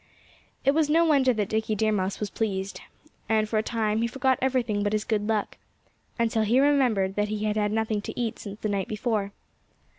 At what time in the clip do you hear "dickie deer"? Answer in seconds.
1.49-1.91